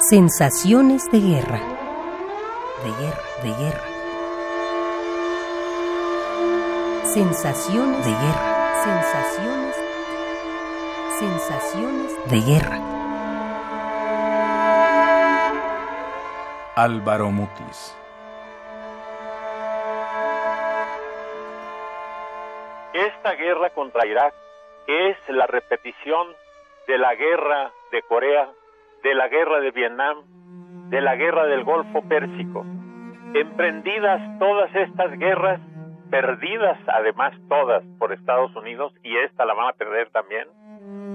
[0.00, 1.58] Sensaciones de guerra.
[2.84, 3.84] De guerra, de guerra.
[7.02, 8.74] Sensaciones de guerra.
[8.84, 9.76] Sensaciones.
[11.18, 12.78] Sensaciones de guerra.
[16.76, 17.96] Álvaro Mutis.
[22.92, 24.32] Esta guerra contra Irak
[24.86, 26.36] es la repetición
[26.86, 28.48] de la guerra de Corea,
[29.02, 30.18] de la guerra de Vietnam,
[30.90, 32.64] de la guerra del Golfo Pérsico.
[33.34, 35.60] Emprendidas todas estas guerras,
[36.10, 40.48] perdidas además todas por Estados Unidos, y esta la van a perder también,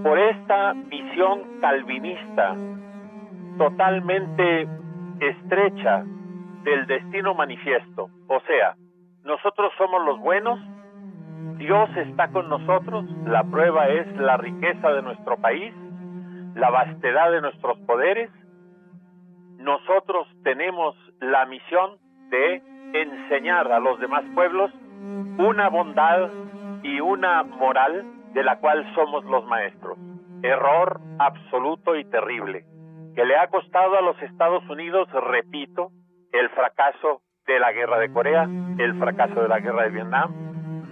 [0.04, 2.56] por esta visión calvinista
[3.58, 4.68] totalmente
[5.20, 6.04] estrecha
[6.64, 8.10] del destino manifiesto.
[8.28, 8.76] O sea,
[9.24, 10.60] nosotros somos los buenos,
[11.58, 15.74] Dios está con nosotros, la prueba es la riqueza de nuestro país,
[16.56, 18.30] la vastedad de nuestros poderes.
[19.58, 21.98] Nosotros tenemos la misión
[22.30, 22.62] de
[22.94, 24.72] enseñar a los demás pueblos
[25.38, 26.30] una bondad
[26.84, 29.98] y una moral de la cual somos los maestros.
[30.44, 32.66] Error absoluto y terrible,
[33.16, 35.92] que le ha costado a los Estados Unidos, repito,
[36.32, 38.44] el fracaso de la guerra de Corea,
[38.78, 40.34] el fracaso de la guerra de Vietnam,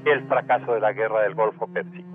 [0.05, 2.10] el fracaso de la guerra del Golfo Pérsico.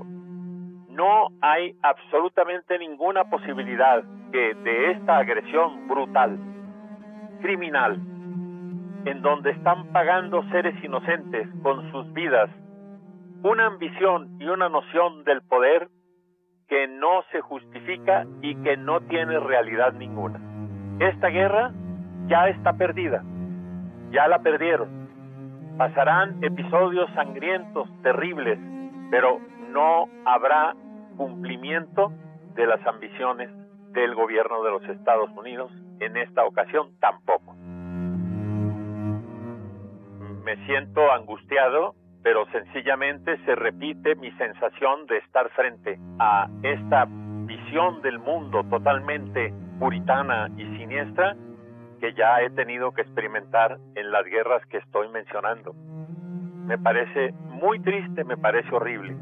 [0.97, 4.03] No hay absolutamente ninguna posibilidad
[4.33, 6.39] que de esta agresión brutal,
[7.43, 8.01] criminal,
[9.05, 12.49] en donde están pagando seres inocentes con sus vidas,
[13.43, 15.89] una ambición y una noción del poder
[16.67, 20.41] que no se justifica y que no tiene realidad ninguna.
[20.99, 21.73] Esta guerra
[22.27, 23.23] ya está perdida,
[24.13, 24.89] ya la perdieron.
[25.77, 28.59] Pasarán episodios sangrientos, terribles,
[29.11, 29.41] pero
[29.75, 30.75] no habrá
[31.17, 32.13] cumplimiento
[32.55, 33.51] de las ambiciones
[33.93, 37.55] del gobierno de los Estados Unidos en esta ocasión tampoco.
[40.45, 47.07] Me siento angustiado, pero sencillamente se repite mi sensación de estar frente a esta
[47.47, 51.37] visión del mundo totalmente puritana y siniestra
[52.01, 55.75] que ya he tenido que experimentar en las guerras que estoy mencionando.
[56.67, 59.17] Me parece muy triste, me parece horrible.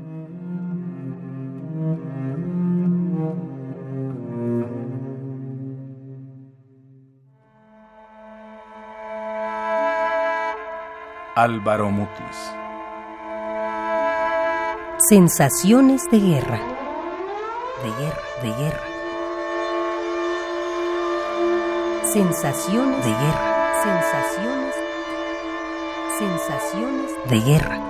[11.37, 12.55] Álvaro Mutis.
[15.09, 16.61] Sensaciones de guerra.
[17.83, 18.87] De guerra, de guerra.
[22.05, 23.83] Sensaciones de guerra.
[23.83, 24.75] Sensaciones.
[26.19, 27.84] Sensaciones de guerra.